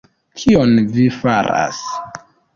Kion 0.43 0.73
vi 0.95 1.05
faras? 1.19 1.85